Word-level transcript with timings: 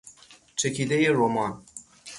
چکیدهی 0.55 1.07
رمان 1.09 1.63